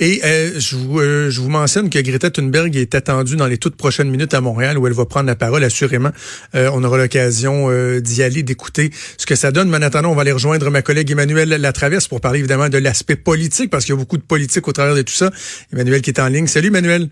Et 0.00 0.20
euh, 0.24 0.58
je, 0.58 0.76
vous, 0.76 1.00
euh, 1.00 1.30
je 1.30 1.40
vous 1.40 1.48
mentionne 1.48 1.90
que 1.90 1.98
Greta 1.98 2.30
Thunberg 2.30 2.76
est 2.76 2.94
attendue 2.94 3.36
dans 3.36 3.46
les 3.46 3.58
toutes 3.58 3.76
prochaines 3.76 4.10
minutes 4.10 4.34
à 4.34 4.40
Montréal 4.40 4.78
où 4.78 4.86
elle 4.86 4.92
va 4.92 5.06
prendre 5.06 5.26
la 5.26 5.36
parole. 5.36 5.64
Assurément, 5.64 6.10
euh, 6.54 6.70
on 6.72 6.82
aura 6.84 6.98
l'occasion 6.98 7.70
d'y 8.00 8.22
aller, 8.22 8.42
d'écouter 8.42 8.90
ce 9.18 9.26
que 9.26 9.34
ça 9.34 9.52
donne. 9.52 9.68
Mais 9.68 9.78
en 9.78 9.82
attendant, 9.82 10.10
on 10.10 10.14
va 10.14 10.22
aller 10.22 10.32
rejoindre 10.32 10.70
ma 10.70 10.82
collègue 10.82 11.10
Emmanuel 11.10 11.48
Latraverse 11.48 12.08
pour 12.08 12.20
parler 12.20 12.40
évidemment 12.40 12.68
de 12.68 12.78
l'aspect 12.78 13.16
politique 13.16 13.70
parce 13.70 13.84
qu'il 13.84 13.94
y 13.94 13.96
a 13.96 13.98
beaucoup 13.98 14.18
de 14.18 14.22
politique 14.22 14.66
au 14.68 14.72
travers 14.72 14.94
de 14.94 15.02
tout 15.02 15.14
ça. 15.14 15.30
Emmanuel 15.72 16.02
qui 16.02 16.10
est 16.10 16.20
en 16.20 16.28
ligne. 16.28 16.46
Salut 16.46 16.68
Emmanuel. 16.68 17.08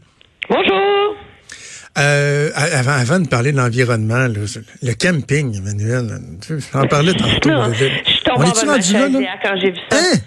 Bonjour. 0.48 0.84
Euh, 1.96 2.50
avant, 2.54 2.92
avant 2.92 3.20
de 3.20 3.28
parler 3.28 3.52
de 3.52 3.56
l'environnement, 3.56 4.26
le 4.26 4.94
camping, 4.94 5.56
Emmanuel, 5.56 6.18
en 6.72 6.86
parlais 6.88 7.14
tantôt. 7.14 7.48
Non, 7.48 7.72
je 7.72 7.84
suis 7.84 8.22
tombée 8.24 8.48
en 8.48 9.20
là, 9.20 9.38
quand 9.42 9.56
j'ai 9.60 9.70
vu 9.70 9.78
ça. 9.90 9.98
Hein? 9.98 10.18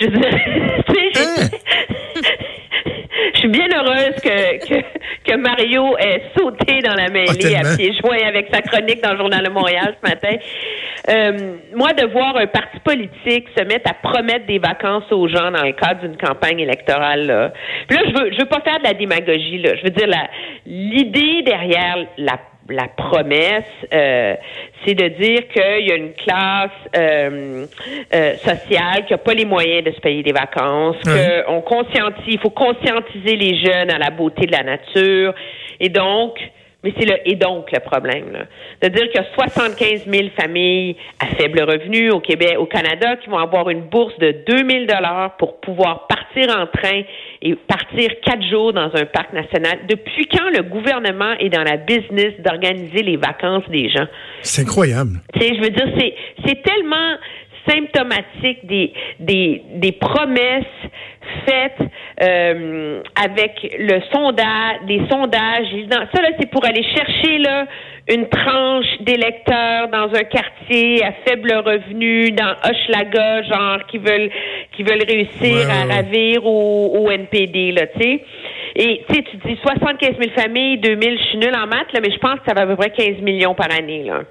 Je, 0.00 0.06
hein? 0.08 1.48
je 3.34 3.38
suis 3.38 3.48
bien 3.48 3.66
heureuse 3.74 4.14
que, 4.22 4.66
que, 4.66 4.82
que, 5.24 5.36
Mario 5.36 5.96
ait 5.98 6.22
sauté 6.36 6.80
dans 6.82 6.94
la 6.94 7.08
mêlée 7.08 7.56
ah, 7.56 7.60
à 7.60 7.76
pieds 7.76 7.92
joints 8.02 8.26
avec 8.26 8.48
sa 8.52 8.60
chronique 8.62 9.02
dans 9.02 9.12
le 9.12 9.18
Journal 9.18 9.44
de 9.44 9.50
Montréal 9.50 9.96
ce 10.02 10.08
matin. 10.08 10.36
Euh, 11.08 11.56
moi, 11.74 11.92
de 11.92 12.06
voir 12.06 12.36
un 12.36 12.46
parti 12.46 12.78
politique 12.80 13.46
se 13.56 13.64
mettre 13.64 13.90
à 13.90 13.94
promettre 13.94 14.46
des 14.46 14.58
vacances 14.58 15.10
aux 15.12 15.28
gens 15.28 15.50
dans 15.50 15.62
le 15.62 15.72
cadre 15.72 16.00
d'une 16.00 16.16
campagne 16.16 16.60
électorale, 16.60 17.26
là. 17.26 17.52
Puis 17.88 17.96
là, 17.96 18.04
je 18.06 18.12
veux, 18.12 18.32
je 18.32 18.38
veux 18.38 18.48
pas 18.48 18.60
faire 18.60 18.78
de 18.78 18.84
la 18.84 18.94
démagogie, 18.94 19.58
là. 19.58 19.76
Je 19.76 19.84
veux 19.84 19.90
dire, 19.90 20.08
la, 20.08 20.28
l'idée 20.66 21.42
derrière 21.42 21.96
la 22.18 22.38
la 22.70 22.88
promesse, 22.88 23.64
euh, 23.92 24.34
c'est 24.84 24.94
de 24.94 25.08
dire 25.08 25.48
qu'il 25.48 25.86
y 25.86 25.92
a 25.92 25.96
une 25.96 26.14
classe 26.14 26.70
euh, 26.96 27.66
euh, 28.14 28.36
sociale 28.36 29.04
qui 29.06 29.12
n'a 29.12 29.18
pas 29.18 29.34
les 29.34 29.44
moyens 29.44 29.84
de 29.84 29.92
se 29.92 30.00
payer 30.00 30.22
des 30.22 30.32
vacances, 30.32 30.96
qu'on 31.04 31.60
conscientise, 31.62 32.24
il 32.26 32.38
faut 32.38 32.50
conscientiser 32.50 33.36
les 33.36 33.58
jeunes 33.58 33.90
à 33.90 33.98
la 33.98 34.10
beauté 34.10 34.46
de 34.46 34.52
la 34.52 34.62
nature, 34.62 35.34
et 35.80 35.88
donc 35.88 36.38
mais 36.86 36.94
c'est 36.96 37.04
le 37.04 37.16
et 37.28 37.34
donc 37.34 37.72
le 37.72 37.80
problème. 37.80 38.30
Là. 38.32 38.44
De 38.80 38.94
dire 38.94 39.08
qu'il 39.08 39.20
y 39.20 39.24
a 39.24 39.26
75 39.34 40.06
000 40.06 40.28
familles 40.40 40.94
à 41.18 41.26
faible 41.34 41.60
revenu 41.62 42.10
au 42.10 42.20
Québec, 42.20 42.54
au 42.58 42.66
Canada, 42.66 43.16
qui 43.16 43.28
vont 43.28 43.38
avoir 43.38 43.68
une 43.70 43.82
bourse 43.82 44.16
de 44.20 44.30
2 44.46 44.56
000 44.58 44.84
dollars 44.84 45.36
pour 45.36 45.60
pouvoir 45.60 46.06
partir 46.06 46.56
en 46.56 46.66
train 46.68 47.02
et 47.42 47.56
partir 47.56 48.10
quatre 48.22 48.44
jours 48.48 48.72
dans 48.72 48.94
un 48.94 49.04
parc 49.04 49.32
national. 49.32 49.80
Depuis 49.88 50.28
quand 50.28 50.48
le 50.56 50.62
gouvernement 50.62 51.32
est 51.40 51.48
dans 51.48 51.64
la 51.64 51.76
business 51.76 52.34
d'organiser 52.38 53.02
les 53.02 53.16
vacances 53.16 53.68
des 53.68 53.88
gens? 53.88 54.06
C'est 54.42 54.62
incroyable. 54.62 55.18
Je 55.34 55.60
veux 55.60 55.70
dire, 55.70 55.88
c'est, 55.98 56.14
c'est 56.46 56.62
tellement 56.62 57.16
symptomatique 57.68 58.64
des, 58.64 58.92
des, 59.18 59.62
des 59.74 59.90
promesses 59.90 60.64
faites 61.44 61.90
euh, 62.22 63.02
avec 63.14 63.76
le 63.78 64.00
sondage, 64.12 64.86
des 64.86 65.02
sondages. 65.10 65.66
Ça, 65.90 66.22
là, 66.22 66.28
c'est 66.38 66.50
pour 66.50 66.64
aller 66.64 66.82
chercher 66.82 67.38
là, 67.38 67.66
une 68.08 68.28
tranche 68.28 68.86
d'électeurs 69.00 69.88
dans 69.88 70.08
un 70.14 70.24
quartier 70.24 71.04
à 71.04 71.12
faible 71.26 71.52
revenu, 71.52 72.30
dans 72.30 72.54
Hochelaga, 72.64 73.42
genre, 73.42 73.86
qui 73.88 73.98
veulent 73.98 74.30
qui 74.76 74.82
veulent 74.82 75.04
réussir 75.06 75.68
à 75.70 75.94
ravir 75.94 76.46
au, 76.46 76.98
au 76.98 77.10
NPD, 77.10 77.72
là, 77.72 77.86
tu 77.86 78.00
sais. 78.00 78.24
Et 78.76 79.04
tu 79.08 79.14
sais, 79.14 79.22
tu 79.22 79.36
dis 79.38 79.58
75 79.62 80.16
000 80.18 80.30
familles, 80.34 80.78
2 80.78 80.88
000, 81.00 81.16
je 81.16 81.22
suis 81.24 81.38
nulle 81.38 81.54
en 81.54 81.66
maths, 81.66 81.92
là, 81.92 82.00
mais 82.02 82.10
je 82.10 82.18
pense 82.18 82.40
que 82.40 82.46
ça 82.46 82.54
va 82.54 82.62
à 82.62 82.66
peu 82.66 82.76
près 82.76 82.90
15 82.90 83.22
millions 83.22 83.54
par 83.54 83.70
année, 83.72 84.04
là. 84.04 84.22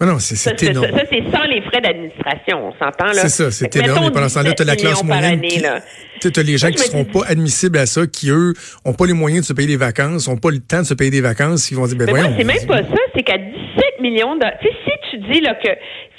Ah 0.00 0.06
non, 0.06 0.18
c'est 0.18 0.34
ça, 0.34 0.52
énorme. 0.60 0.86
Ça, 0.90 1.04
c'est 1.08 1.22
sans 1.32 1.44
les 1.44 1.62
frais 1.62 1.80
d'administration, 1.80 2.68
on 2.68 2.72
s'entend, 2.72 3.06
là. 3.06 3.14
C'est 3.14 3.28
ça, 3.28 3.50
c'est 3.50 3.76
énorme. 3.76 4.08
Et 4.08 4.10
pendant 4.10 4.28
ce 4.28 4.34
temps-là, 4.34 4.52
tu 4.52 4.62
as 4.62 4.66
la 4.66 4.76
classe 4.76 5.04
moyenne. 5.04 5.40
Tu 6.20 6.32
as 6.34 6.42
les 6.42 6.58
gens 6.58 6.68
qui 6.68 6.74
ne 6.74 6.78
seront 6.78 7.04
pas 7.04 7.26
admissibles 7.28 7.78
à 7.78 7.86
ça, 7.86 8.06
qui, 8.06 8.30
eux, 8.30 8.54
ont 8.84 8.92
pas 8.92 9.06
les 9.06 9.12
moyens 9.12 9.42
de 9.42 9.46
se 9.46 9.52
payer 9.52 9.68
des 9.68 9.76
vacances, 9.76 10.26
ont 10.26 10.36
pas 10.36 10.50
le 10.50 10.58
temps 10.58 10.80
de 10.80 10.86
se 10.86 10.94
payer 10.94 11.10
des 11.10 11.20
vacances, 11.20 11.68
qui 11.68 11.74
vont 11.74 11.86
dire, 11.86 11.96
ben 11.96 12.06
Mais 12.06 12.12
voyons. 12.12 12.34
c'est 12.36 12.44
même 12.44 12.66
pas 12.66 12.78
ça, 12.82 13.00
c'est 13.14 13.22
qu'à 13.22 13.38
17 13.38 13.54
millions 14.00 14.34
de... 14.36 14.44
Tu 14.60 14.68
sais, 14.68 14.74
si 14.84 14.90
tu 15.14 15.32
dis, 15.32 15.40
là, 15.40 15.54
que 15.54 15.68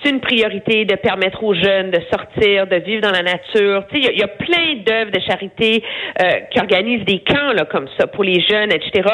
c'est 0.03 0.09
une 0.09 0.19
priorité 0.19 0.85
de 0.85 0.95
permettre 0.95 1.43
aux 1.43 1.53
jeunes 1.53 1.91
de 1.91 1.99
sortir, 2.11 2.67
de 2.67 2.75
vivre 2.77 3.01
dans 3.01 3.11
la 3.11 3.23
nature. 3.23 3.85
Tu 3.91 4.01
sais, 4.01 4.11
il 4.13 4.19
y, 4.19 4.23
a 4.23 4.27
plein 4.27 4.75
d'œuvres 4.85 5.11
de 5.11 5.19
charité 5.19 5.83
euh, 6.21 6.31
qui 6.51 6.59
organisent 6.59 7.05
des 7.05 7.19
camps 7.19 7.53
là 7.53 7.65
comme 7.65 7.87
ça 7.97 8.07
pour 8.07 8.23
les 8.23 8.41
jeunes, 8.41 8.71
etc. 8.71 9.09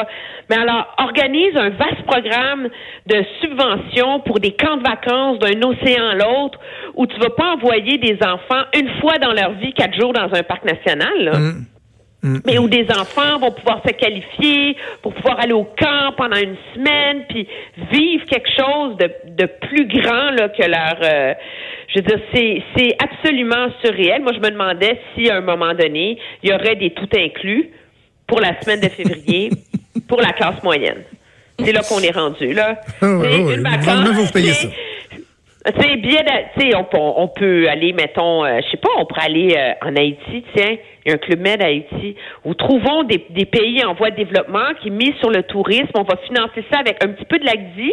Mais 0.50 0.56
alors, 0.56 0.94
organise 0.98 1.56
un 1.56 1.70
vaste 1.70 2.02
programme 2.06 2.68
de 3.06 3.24
subventions 3.40 4.20
pour 4.20 4.38
des 4.40 4.52
camps 4.52 4.76
de 4.76 4.82
vacances 4.82 5.38
d'un 5.38 5.62
océan 5.62 6.08
à 6.08 6.14
l'autre 6.14 6.58
où 6.94 7.06
tu 7.06 7.18
vas 7.20 7.30
pas 7.30 7.54
envoyer 7.54 7.98
des 7.98 8.18
enfants 8.22 8.64
une 8.78 8.88
fois 9.00 9.18
dans 9.18 9.32
leur 9.32 9.52
vie 9.52 9.72
quatre 9.72 9.98
jours 9.98 10.12
dans 10.12 10.32
un 10.34 10.42
parc 10.42 10.64
national. 10.64 11.12
Là. 11.18 11.38
Mmh. 11.38 11.64
Mais 12.22 12.58
où 12.58 12.68
des 12.68 12.86
enfants 12.90 13.38
vont 13.40 13.50
pouvoir 13.50 13.82
se 13.84 13.92
qualifier 13.92 14.76
pour 15.02 15.12
pouvoir 15.12 15.40
aller 15.40 15.52
au 15.52 15.64
camp 15.64 16.12
pendant 16.16 16.36
une 16.36 16.56
semaine, 16.74 17.24
puis 17.28 17.48
vivre 17.90 18.24
quelque 18.26 18.48
chose 18.56 18.96
de, 18.96 19.10
de 19.36 19.46
plus 19.46 19.86
grand 19.86 20.30
là, 20.30 20.48
que 20.48 20.62
leur... 20.62 20.98
Euh, 21.02 21.34
je 21.88 21.98
veux 21.98 22.06
dire, 22.06 22.20
c'est, 22.32 22.62
c'est 22.76 22.96
absolument 23.02 23.66
surréel. 23.84 24.22
Moi, 24.22 24.32
je 24.34 24.38
me 24.38 24.50
demandais 24.50 25.00
si, 25.14 25.28
à 25.28 25.36
un 25.36 25.40
moment 25.40 25.74
donné, 25.74 26.18
il 26.42 26.50
y 26.50 26.54
aurait 26.54 26.76
des 26.76 26.90
tout 26.90 27.08
inclus 27.14 27.70
pour 28.26 28.40
la 28.40 28.58
semaine 28.60 28.80
de 28.80 28.88
février 28.88 29.50
pour 30.08 30.20
la 30.20 30.32
classe 30.32 30.62
moyenne. 30.62 31.02
C'est 31.62 31.72
là 31.72 31.82
qu'on 31.86 32.00
est 32.00 32.12
rendu, 32.12 32.54
là. 32.54 32.80
Oh, 33.02 33.06
oh, 33.22 33.50
une 33.50 33.62
vous 34.12 34.26
ça. 34.26 34.68
Sais, 35.64 35.96
bien, 35.96 36.22
tu 36.58 36.60
sais, 36.60 36.76
on, 36.76 36.86
on, 37.22 37.28
peut 37.28 37.68
aller, 37.68 37.92
mettons, 37.92 38.44
euh, 38.44 38.58
je 38.64 38.70
sais 38.72 38.76
pas, 38.78 38.88
on 38.98 39.06
pourrait 39.06 39.26
aller 39.26 39.54
euh, 39.56 39.88
en 39.88 39.94
Haïti, 39.94 40.44
tiens, 40.56 40.76
il 41.04 41.08
y 41.08 41.12
a 41.12 41.14
un 41.14 41.18
club 41.18 41.38
med 41.38 41.62
à 41.62 41.66
Haïti, 41.66 42.16
où 42.44 42.52
trouvons 42.54 43.04
des, 43.04 43.24
des, 43.30 43.44
pays 43.44 43.84
en 43.84 43.94
voie 43.94 44.10
de 44.10 44.16
développement 44.16 44.74
qui 44.82 44.90
misent 44.90 45.14
sur 45.20 45.30
le 45.30 45.44
tourisme. 45.44 45.92
On 45.94 46.02
va 46.02 46.16
financer 46.26 46.64
ça 46.72 46.80
avec 46.80 47.02
un 47.04 47.08
petit 47.08 47.24
peu 47.26 47.38
de 47.38 47.44
l'ACDI. 47.44 47.92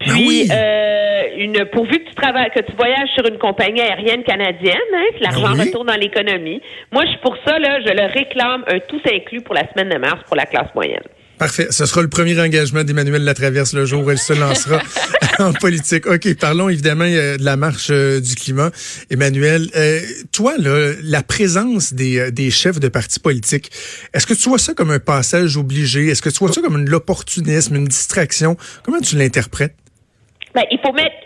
Ben 0.00 0.12
Puis, 0.12 0.48
euh, 0.52 1.22
une, 1.38 1.64
pourvu 1.66 1.98
que 1.98 2.08
tu 2.10 2.14
travailles, 2.14 2.50
que 2.50 2.60
tu 2.60 2.72
voyages 2.76 3.08
sur 3.14 3.26
une 3.26 3.38
compagnie 3.38 3.80
aérienne 3.80 4.22
canadienne, 4.22 4.76
hein, 4.94 5.16
l'argent 5.20 5.56
ben 5.56 5.64
retourne 5.64 5.86
dans 5.86 5.98
l'économie. 5.98 6.60
Moi, 6.90 7.04
je 7.04 7.10
suis 7.10 7.20
pour 7.20 7.38
ça, 7.46 7.58
là, 7.58 7.80
je 7.80 7.92
le 7.92 8.12
réclame 8.12 8.64
un 8.68 8.80
tout 8.80 9.00
inclus 9.10 9.40
pour 9.40 9.54
la 9.54 9.66
semaine 9.70 9.88
de 9.88 9.98
mars 9.98 10.22
pour 10.26 10.36
la 10.36 10.44
classe 10.44 10.74
moyenne. 10.74 11.04
Parfait. 11.42 11.66
Ce 11.70 11.86
sera 11.86 12.02
le 12.02 12.08
premier 12.08 12.38
engagement 12.38 12.84
d'Emmanuel 12.84 13.24
Latraverse 13.24 13.72
le 13.74 13.84
jour 13.84 14.04
où 14.04 14.10
elle 14.12 14.18
se 14.18 14.32
lancera 14.32 14.80
en 15.40 15.52
politique. 15.52 16.06
OK, 16.06 16.32
parlons 16.38 16.68
évidemment 16.68 17.02
euh, 17.04 17.36
de 17.36 17.44
la 17.44 17.56
marche 17.56 17.88
euh, 17.90 18.20
du 18.20 18.36
climat. 18.36 18.70
Emmanuel, 19.10 19.68
euh, 19.74 19.98
toi, 20.30 20.54
là, 20.56 20.92
la 21.02 21.24
présence 21.24 21.94
des, 21.94 22.50
chefs 22.52 22.78
de 22.78 22.86
partis 22.86 23.18
politiques, 23.18 23.72
est-ce 24.14 24.24
que 24.24 24.34
tu 24.34 24.50
vois 24.50 24.60
ça 24.60 24.72
comme 24.72 24.92
un 24.92 25.00
passage 25.00 25.56
obligé? 25.56 26.06
Est-ce 26.06 26.22
que 26.22 26.30
tu 26.30 26.38
vois 26.38 26.52
ça 26.52 26.60
comme 26.60 26.76
un 26.76 26.92
opportunisme, 26.92 27.74
une 27.74 27.88
distraction? 27.88 28.56
Comment 28.84 29.00
tu 29.00 29.16
l'interprètes? 29.16 29.74
Ben, 30.54 30.62
il 30.70 30.78
faut 30.78 30.92
mettre 30.92 31.16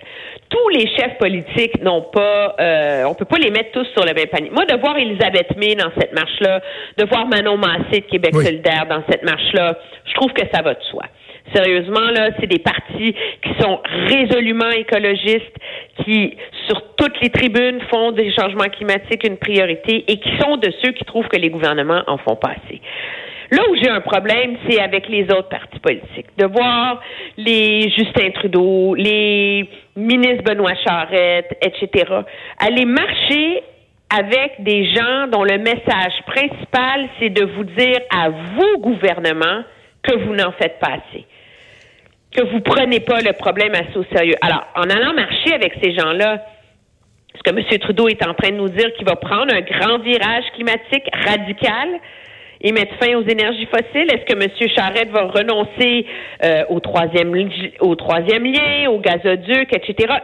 tous 0.57 0.69
les 0.71 0.87
chefs 0.97 1.19
politiques 1.19 1.83
n'ont 1.83 2.03
pas, 2.03 2.57
euh, 2.59 3.05
on 3.05 3.15
peut 3.15 3.25
pas 3.25 3.39
les 3.39 3.51
mettre 3.51 3.73
tous 3.73 3.87
sur 3.93 4.05
le 4.05 4.15
même 4.15 4.29
panier. 4.29 4.51
Moi, 4.51 4.65
de 4.65 4.77
voir 4.77 4.97
Elisabeth 4.97 5.57
May 5.57 5.75
dans 5.75 5.91
cette 5.99 6.15
marche-là, 6.15 6.61
de 6.97 7.05
voir 7.05 7.27
Manon 7.27 7.57
Massé 7.57 8.01
de 8.01 8.07
Québec 8.07 8.35
solidaire 8.35 8.87
dans 8.89 9.03
cette 9.09 9.23
marche-là, 9.23 9.77
je 10.07 10.15
trouve 10.15 10.33
que 10.33 10.43
ça 10.53 10.63
va 10.63 10.75
de 10.75 10.83
soi. 10.85 11.05
Sérieusement, 11.55 12.11
là, 12.11 12.31
c'est 12.41 12.47
des 12.47 12.59
partis 12.59 13.15
qui 13.43 13.63
sont 13.63 13.81
résolument 14.09 14.71
écologistes, 14.71 15.57
qui, 16.05 16.37
sur 16.67 16.83
toutes 16.97 17.21
les 17.21 17.31
tribunes, 17.31 17.81
font 17.91 18.13
des 18.13 18.33
changements 18.33 18.65
climatiques 18.65 19.25
une 19.25 19.37
priorité 19.37 20.05
et 20.09 20.17
qui 20.17 20.31
sont 20.41 20.57
de 20.57 20.73
ceux 20.83 20.93
qui 20.93 21.05
trouvent 21.05 21.29
que 21.29 21.39
les 21.39 21.51
gouvernements 21.51 22.03
en 22.07 22.19
font 22.19 22.37
pas 22.37 22.51
assez. 22.51 22.81
Là 23.53 23.63
où 23.71 23.77
j'ai 23.77 23.89
un 23.89 24.01
problème, 24.01 24.57
c'est 24.69 24.81
avec 24.81 25.09
les 25.09 25.23
autres 25.25 25.49
partis 25.49 25.79
politiques. 25.79 26.27
De 26.37 26.47
voir 26.47 27.01
les 27.37 27.91
Justin 27.91 28.31
Trudeau, 28.31 28.97
les 28.97 29.69
ministres 29.97 30.45
Benoît 30.45 30.75
Charette, 30.87 31.57
etc., 31.63 32.05
aller 32.59 32.85
marcher 32.85 33.63
avec 34.15 34.63
des 34.63 34.95
gens 34.95 35.27
dont 35.29 35.43
le 35.43 35.59
message 35.59 36.15
principal, 36.27 37.09
c'est 37.19 37.31
de 37.31 37.45
vous 37.45 37.65
dire 37.65 37.99
à 38.15 38.29
vous, 38.31 38.79
gouvernement, 38.79 39.65
que 40.03 40.15
vous 40.25 40.35
n'en 40.35 40.53
faites 40.53 40.79
pas 40.79 40.93
assez. 40.93 41.27
Que 42.35 42.43
vous 42.53 42.61
prenez 42.61 43.01
pas 43.01 43.21
le 43.21 43.33
problème 43.33 43.73
assez 43.75 43.97
au 43.97 44.05
sérieux. 44.15 44.35
Alors, 44.43 44.67
en 44.77 44.89
allant 44.89 45.15
marcher 45.15 45.55
avec 45.55 45.73
ces 45.83 45.93
gens-là, 45.97 46.45
ce 47.35 47.43
que 47.43 47.57
M. 47.57 47.79
Trudeau 47.81 48.09
est 48.09 48.25
en 48.27 48.35
train 48.35 48.51
de 48.51 48.57
nous 48.57 48.69
dire 48.69 48.93
qu'il 48.95 49.07
va 49.07 49.17
prendre 49.17 49.53
un 49.53 49.61
grand 49.61 49.99
virage 49.99 50.45
climatique 50.55 51.05
radical, 51.13 51.89
et 52.61 52.73
mettre 52.73 52.95
fin 53.01 53.15
aux 53.17 53.27
énergies 53.27 53.67
fossiles? 53.67 54.11
Est-ce 54.13 54.25
que 54.25 54.35
M. 54.35 54.69
Charette 54.75 55.11
va 55.11 55.25
renoncer 55.25 56.07
euh, 56.45 56.65
au 56.69 56.81
troisième 56.81 57.33
au 57.81 57.95
troisième 57.95 58.45
lien, 58.45 58.91
au 58.91 58.99
gazoduc, 58.99 59.73
etc. 59.73 60.15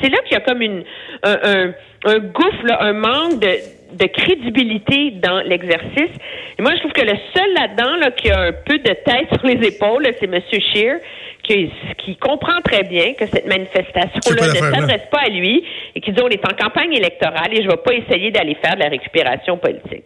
C'est 0.00 0.10
là 0.10 0.18
qu'il 0.24 0.32
y 0.32 0.36
a 0.36 0.40
comme 0.40 0.62
une 0.62 0.84
un, 1.22 1.36
un, 1.42 1.74
un 2.04 2.18
gouffre, 2.18 2.76
un 2.80 2.92
manque 2.92 3.40
de 3.40 3.77
de 3.92 4.06
crédibilité 4.06 5.12
dans 5.22 5.40
l'exercice. 5.40 6.12
Et 6.58 6.62
moi, 6.62 6.72
je 6.74 6.80
trouve 6.80 6.92
que 6.92 7.02
le 7.02 7.16
seul 7.34 7.54
là-dedans 7.54 7.96
là, 7.96 8.10
qui 8.10 8.30
a 8.30 8.40
un 8.40 8.52
peu 8.52 8.78
de 8.78 8.94
tête 9.04 9.28
sur 9.32 9.46
les 9.46 9.66
épaules, 9.66 10.06
c'est 10.20 10.26
M. 10.26 10.40
Scheer, 10.50 10.98
qui, 11.42 11.70
qui, 12.04 12.16
comprend 12.16 12.60
très 12.62 12.82
bien 12.82 13.14
que 13.14 13.24
cette 13.26 13.46
manifestation-là 13.46 14.48
ne 14.48 14.54
s'adresse 14.54 15.08
pas 15.10 15.22
à 15.26 15.28
lui 15.30 15.64
et 15.94 16.00
qui 16.00 16.12
dit 16.12 16.20
on 16.22 16.28
est 16.28 16.44
en 16.44 16.54
campagne 16.54 16.92
électorale 16.92 17.52
et 17.52 17.62
je 17.62 17.66
ne 17.66 17.70
vais 17.70 17.76
pas 17.78 17.94
essayer 17.94 18.30
d'aller 18.30 18.56
faire 18.62 18.74
de 18.74 18.80
la 18.80 18.88
récupération 18.88 19.56
politique. 19.56 20.04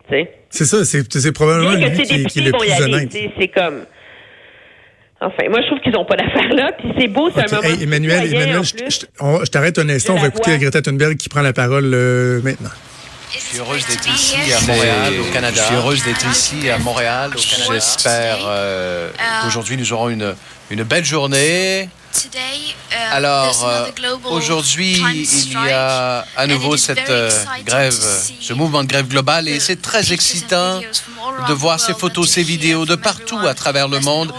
C'est 0.51 0.65
ça, 0.65 0.85
c'est 0.85 1.33
probablement 1.33 1.73
lui 1.73 1.91
qui, 1.93 2.25
qui, 2.27 2.39
est 2.39 2.43
le 2.43 2.53
plus 2.53 2.85
honnête. 2.85 3.13
C'est 3.39 3.49
comme... 3.49 3.87
Enfin, 5.21 5.45
moi, 5.49 5.61
je 5.63 5.67
trouve 5.69 5.81
qu'ils 5.81 5.93
n'ont 5.93 6.05
pas 6.05 6.17
d'affaires 6.17 6.53
là. 6.53 6.73
Puis 6.77 6.93
c'est 6.99 7.07
beau, 7.07 7.31
c'est 7.31 7.53
un 7.53 7.57
moment. 7.57 7.81
Emmanuel, 7.81 8.35
Emmanuel 8.35 8.63
je, 8.65 9.51
t'arrête 9.51 9.79
un 9.79 9.89
instant. 9.89 10.15
On 10.17 10.21
va 10.21 10.29
écouter 10.29 10.59
Greta 10.59 10.83
Thunberg 10.83 11.17
qui 11.17 11.29
prend 11.29 11.43
la 11.43 11.53
parole 11.53 11.93
euh, 11.95 12.41
maintenant. 12.43 12.71
Je 13.35 13.39
suis 13.39 13.59
heureuse 13.59 13.87
d'être 13.87 14.09
ici 14.09 14.53
à 14.53 14.61
Montréal, 14.61 15.13
au 15.21 15.33
Canada. 15.33 15.61
Je 15.61 15.67
suis 15.67 15.75
heureuse 15.75 16.05
d'être 16.05 16.27
ici 16.31 16.69
à 16.71 16.79
Montréal, 16.79 17.31
au 17.35 17.41
Canada. 17.41 17.73
J'espère 17.73 18.39
euh, 18.47 19.11
qu'aujourd'hui 19.43 19.77
nous 19.77 19.93
aurons 19.93 20.11
une, 20.11 20.35
une 20.71 20.83
belle 20.83 21.05
journée. 21.05 21.89
Uh, 22.15 22.95
Alors, 23.11 23.65
euh, 23.67 23.87
aujourd'hui, 24.25 25.03
il 25.15 25.53
y 25.53 25.71
a 25.71 26.27
à 26.37 26.47
nouveau 26.47 26.77
cette 26.77 27.09
euh, 27.09 27.31
grève, 27.65 27.95
ce 28.41 28.53
mouvement 28.53 28.83
de 28.83 28.89
grève 28.89 29.09
globale, 29.09 29.49
et 29.49 29.61
c'est 29.61 29.81
très 29.81 30.13
excitant 30.13 30.81
de 31.49 31.53
voir 31.55 31.81
ces 31.81 31.95
photos, 31.95 32.29
ces 32.29 32.43
vidéos 32.43 32.85
de 32.85 32.97
partout 32.97 33.39
à 33.39 33.55
travers 33.55 33.89
le 33.89 34.01
monde, 34.01 34.33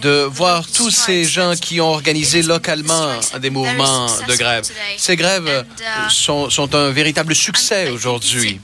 de 0.00 0.28
voir 0.30 0.64
tous 0.66 0.90
ces 0.90 1.24
gens 1.24 1.54
qui 1.60 1.80
ont 1.80 1.90
organisé 1.90 2.42
localement 2.42 3.08
des 3.40 3.50
mouvements 3.50 4.06
de 4.28 4.34
grève. 4.36 4.64
Ces 4.96 5.16
grèves 5.16 5.66
uh, 5.80 6.10
sont, 6.10 6.50
sont 6.50 6.72
un 6.74 6.90
véritable 6.90 7.34
succès 7.34 7.90
aujourd'hui. 7.90 8.60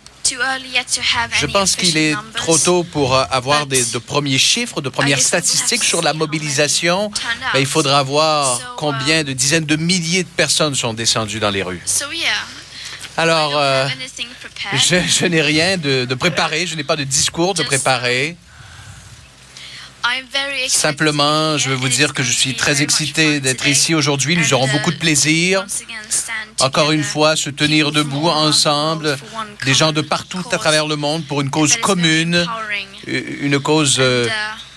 Je 1.41 1.47
pense 1.47 1.76
qu'il 1.76 1.97
est 1.97 2.15
trop 2.35 2.56
tôt 2.59 2.82
pour 2.85 3.15
euh, 3.15 3.25
avoir 3.31 3.67
des, 3.67 3.85
de 3.85 3.99
premiers 3.99 4.38
chiffres, 4.38 4.81
de 4.81 4.88
premières 4.88 5.19
statistiques 5.21 5.85
sur 5.85 6.03
la 6.03 6.12
mobilisation. 6.15 7.11
Mais 7.53 7.61
il 7.61 7.67
faudra 7.67 8.03
voir 8.03 8.59
combien 8.76 9.23
de 9.25 9.32
dizaines 9.32 9.67
de 9.67 9.76
milliers 9.76 10.23
de 10.25 10.29
personnes 10.29 10.75
sont 10.75 10.94
descendues 10.94 11.41
dans 11.41 11.50
les 11.50 11.62
rues. 11.62 11.82
Alors, 13.17 13.53
euh, 13.56 13.87
je, 14.75 14.97
je 15.06 15.26
n'ai 15.26 15.43
rien 15.43 15.76
de, 15.76 16.05
de 16.05 16.15
préparé, 16.15 16.67
je 16.67 16.75
n'ai 16.75 16.82
pas 16.85 16.97
de 16.97 17.05
discours 17.05 17.55
de 17.55 17.62
préparé. 17.62 18.37
Simplement, 20.68 21.56
je 21.58 21.70
veux 21.70 21.74
vous 21.74 21.88
dire 21.88 22.12
que 22.12 22.22
je 22.22 22.32
suis 22.32 22.54
très 22.54 22.82
excité 22.82 23.40
d'être 23.40 23.66
ici 23.66 23.94
aujourd'hui. 23.94 24.36
Nous 24.36 24.52
aurons 24.52 24.68
beaucoup 24.68 24.90
de 24.90 24.98
plaisir. 24.98 25.64
Encore 26.60 26.92
une 26.92 27.02
fois, 27.02 27.36
se 27.36 27.50
tenir 27.50 27.90
debout 27.90 28.28
ensemble, 28.28 29.16
des 29.64 29.74
gens 29.74 29.92
de 29.92 30.00
partout 30.00 30.42
à 30.52 30.58
travers 30.58 30.86
le 30.86 30.96
monde 30.96 31.26
pour 31.26 31.40
une 31.40 31.50
cause 31.50 31.76
commune, 31.76 32.46
une 33.06 33.58
cause 33.60 33.96
euh, 33.98 34.28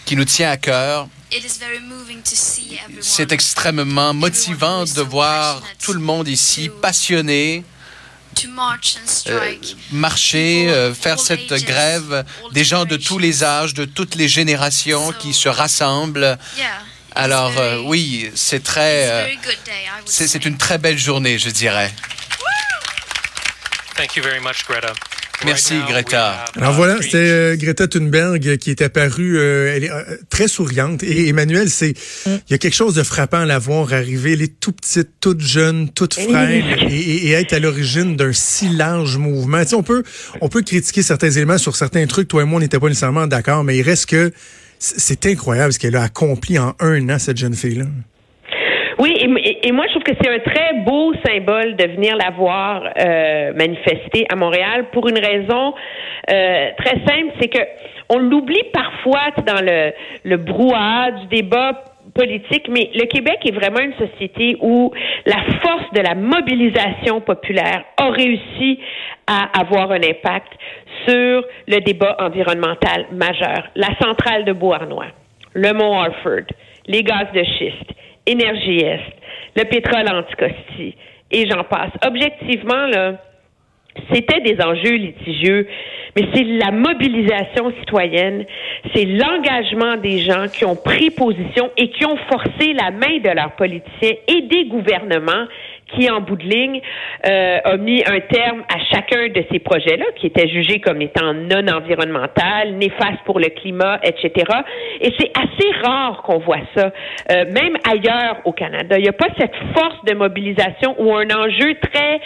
qui 0.06 0.15
nous 0.15 0.25
tient 0.25 0.50
à 0.50 0.57
cœur. 0.57 1.07
C'est 3.01 3.31
extrêmement 3.31 4.13
motivant 4.13 4.85
de 4.85 5.01
voir 5.01 5.62
tout 5.83 5.94
le 5.94 6.00
monde 6.00 6.27
ici 6.27 6.69
passionné 6.81 7.63
marcher, 9.92 10.69
euh, 10.69 10.94
faire 10.94 11.19
cette 11.19 11.54
grève, 11.66 12.25
des 12.51 12.63
gens 12.63 12.86
de 12.86 12.98
tous 12.98 13.19
les 13.19 13.44
âges, 13.44 13.74
de 13.74 13.86
toutes 13.86 14.16
les 14.16 14.28
générations 14.28 15.12
qui 15.12 15.34
se 15.34 15.50
rassemblent. 15.50 16.38
Alors 17.16 17.57
euh, 17.57 17.81
oui, 17.84 18.30
c'est 18.36 18.63
très, 18.63 19.38
c'est 20.06 20.45
une 20.45 20.57
très 20.57 20.78
belle 20.78 21.00
journée, 21.00 21.39
je 21.39 21.50
dirais. 21.50 21.92
Thank 23.95 24.16
you 24.16 24.24
very 24.24 24.39
much, 24.39 24.63
Greta. 24.68 24.94
Merci, 25.45 25.75
Greta. 25.88 26.45
Alors 26.56 26.74
voilà, 26.74 27.00
c'était 27.01 27.18
euh, 27.18 27.56
Greta 27.56 27.88
Thunberg 27.88 28.57
qui 28.57 28.72
est 28.72 28.81
apparue, 28.81 29.38
euh, 29.38 29.72
elle 29.75 29.84
est 29.84 29.92
euh, 29.92 30.18
très 30.30 30.48
souriante. 30.48 31.04
Et 31.04 31.28
Emmanuel, 31.28 31.69
c'est, 31.69 31.94
mm. 32.25 32.39
il 32.48 32.51
y 32.51 32.54
a 32.56 32.57
quelque 32.57 32.74
chose 32.74 32.95
de 32.95 33.04
frappant 33.04 33.42
à 33.42 33.45
la 33.45 33.60
voir 33.60 33.94
arriver. 33.94 34.34
Elle 34.34 34.42
est 34.42 34.60
tout 34.60 34.72
petite, 34.72 35.10
toute 35.22 35.42
jeune, 35.42 35.89
toute 35.89 36.16
frêle, 36.16 36.66
et, 36.89 37.28
et, 37.28 37.31
être 37.34 37.54
à 37.54 37.60
l'origine 37.60 38.16
d'un 38.16 38.34
si 38.34 38.69
large 38.69 39.18
mouvement. 39.18 39.62
Tu 39.62 39.69
sais, 39.69 39.75
on 39.75 39.84
peut, 39.84 40.04
on 40.42 40.50
peut 40.50 40.63
critiquer 40.63 41.04
certains 41.04 41.30
éléments 41.30 41.60
sur 41.60 41.75
certains 41.75 42.06
trucs. 42.07 42.28
Toi 42.28 42.42
et 42.42 42.45
moi, 42.45 42.57
on 42.57 42.62
n'était 42.62 42.80
pas 42.80 42.88
nécessairement 42.88 43.28
d'accord, 43.28 43.63
mais 43.63 43.78
il 43.78 43.84
reste 43.84 44.07
que 44.07 44.31
c'est 44.80 45.25
incroyable 45.28 45.72
ce 45.72 45.80
qu'elle 45.80 45.95
a 45.95 46.04
accompli 46.04 46.57
en 46.57 46.75
un 46.80 47.10
an, 47.10 47.19
cette 47.19 47.38
jeune 47.38 47.56
fille-là. 47.56 47.86
Oui, 49.00 49.16
et, 49.63 49.71
moi, 49.71 49.86
je 49.88 49.92
trouve 49.92 50.04
que 50.04 50.13
c'est 50.21 50.30
un 50.30 50.39
très 50.39 50.74
beau 50.86 51.13
symbole 51.25 51.75
de 51.75 51.88
venir 51.88 52.15
la 52.15 52.31
voir 52.31 52.83
euh, 52.83 53.54
manifester 53.54 54.25
à 54.30 54.36
Montréal 54.36 54.86
pour 54.92 55.07
une 55.07 55.19
raison 55.19 55.74
euh, 56.30 56.69
très 56.77 56.98
simple, 57.06 57.33
c'est 57.39 57.50
que 57.50 57.59
on 58.09 58.19
l'oublie 58.19 58.63
parfois 58.71 59.31
dans 59.45 59.62
le, 59.62 59.92
le 60.24 60.38
brouhaha 60.38 61.12
du 61.12 61.27
débat 61.27 61.83
politique, 62.13 62.68
mais 62.69 62.89
le 62.95 63.06
Québec 63.06 63.39
est 63.45 63.51
vraiment 63.51 63.80
une 63.80 63.94
société 63.94 64.57
où 64.62 64.92
la 65.25 65.44
force 65.62 65.92
de 65.94 66.01
la 66.01 66.15
mobilisation 66.15 67.21
populaire 67.21 67.83
a 67.98 68.10
réussi 68.10 68.80
à 69.27 69.60
avoir 69.60 69.92
un 69.92 70.01
impact 70.01 70.53
sur 71.07 71.44
le 71.68 71.80
débat 71.81 72.15
environnemental 72.19 73.07
majeur. 73.12 73.69
La 73.75 73.89
centrale 74.01 74.45
de 74.45 74.53
Beauharnois, 74.53 75.07
le 75.53 75.74
Mont 75.74 76.00
Harford, 76.00 76.48
les 76.88 77.03
gaz 77.03 77.27
de 77.33 77.44
schiste, 77.44 77.92
Énergie 78.25 78.80
Est, 78.80 79.17
le 79.57 79.63
pétrole 79.65 80.07
anticosti, 80.07 80.95
et 81.31 81.50
j'en 81.50 81.63
passe. 81.63 81.92
Objectivement, 82.06 82.86
là, 82.88 83.15
c'était 84.13 84.42
des 84.42 84.63
enjeux 84.63 84.95
litigieux, 84.95 85.68
mais 86.15 86.27
c'est 86.33 86.44
la 86.44 86.71
mobilisation 86.71 87.74
citoyenne, 87.80 88.45
c'est 88.94 89.06
l'engagement 89.06 89.98
des 89.98 90.19
gens 90.19 90.45
qui 90.48 90.65
ont 90.65 90.75
pris 90.75 91.09
position 91.09 91.71
et 91.77 91.89
qui 91.89 92.06
ont 92.06 92.18
forcé 92.30 92.74
la 92.74 92.92
main 92.92 93.18
de 93.24 93.36
leurs 93.36 93.56
politiciens 93.56 94.13
et 94.27 94.42
des 94.44 94.65
gouvernements 94.65 95.48
qui, 95.94 96.10
en 96.10 96.22
bout 96.22 96.36
de 96.36 96.44
ligne, 96.44 96.81
euh, 97.25 97.60
a 97.63 97.78
mis 97.78 98.04
un 98.06 98.19
terme 98.19 98.63
à 98.74 98.80
chacun 98.92 99.28
de 99.28 99.44
ces 99.51 99.60
projets-là, 99.60 100.06
qui 100.16 100.28
étaient 100.28 100.48
jugés 100.48 100.80
comme 100.80 101.01
étant 101.01 101.34
non 101.34 101.68
environnemental, 101.68 102.74
néfastes 102.74 103.24
pour 103.25 103.39
le 103.39 103.50
climat, 103.50 104.00
etc. 104.04 104.45
Et 105.01 105.13
c'est 105.19 105.31
assez 105.38 105.72
rare 105.84 106.22
qu'on 106.24 106.39
voit 106.39 106.62
ça, 106.75 106.92
euh, 107.31 107.45
même 107.51 107.78
ailleurs 107.89 108.42
au 108.45 108.51
Canada. 108.51 108.98
Il 108.98 109.04
n'y 109.04 109.10
a 109.10 109.13
pas 109.13 109.30
cette 109.38 109.56
force 109.75 110.04
de 110.06 110.13
mobilisation 110.13 110.95
ou 111.00 111.13
un 111.13 111.30
enjeu 111.30 111.75
très 111.75 112.19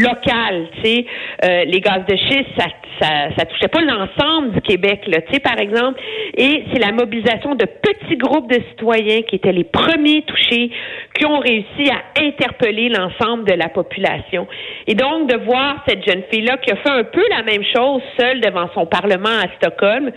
local, 0.00 0.68
tu 0.76 0.82
sais, 0.82 1.06
euh, 1.44 1.64
les 1.64 1.80
gaz 1.80 2.04
de 2.08 2.16
schiste, 2.16 2.50
ça, 2.58 2.66
ça, 3.00 3.08
ça 3.36 3.44
touchait 3.46 3.68
pas 3.68 3.80
l'ensemble 3.80 4.52
du 4.52 4.60
Québec, 4.60 5.02
là, 5.06 5.20
tu 5.22 5.34
sais, 5.34 5.40
par 5.40 5.58
exemple, 5.58 6.00
et 6.36 6.64
c'est 6.72 6.78
la 6.78 6.92
mobilisation 6.92 7.54
de 7.54 7.64
petits 7.64 8.16
groupes 8.16 8.50
de 8.50 8.60
citoyens 8.70 9.22
qui 9.22 9.36
étaient 9.36 9.52
les 9.52 9.64
premiers 9.64 10.22
touchés, 10.22 10.70
qui 11.14 11.26
ont 11.26 11.38
réussi 11.38 11.90
à 11.90 12.22
interpeller 12.22 12.88
l'ensemble 12.88 13.44
de 13.44 13.54
la 13.54 13.68
population. 13.68 14.46
Et 14.86 14.94
donc, 14.94 15.30
de 15.30 15.36
voir 15.44 15.84
cette 15.86 16.04
jeune 16.04 16.22
fille-là 16.30 16.56
qui 16.58 16.72
a 16.72 16.76
fait 16.76 16.90
un 16.90 17.04
peu 17.04 17.22
la 17.30 17.42
même 17.42 17.64
chose 17.74 18.02
seule 18.18 18.40
devant 18.40 18.68
son 18.74 18.86
parlement 18.86 19.38
à 19.42 19.48
Stockholm, 19.56 20.10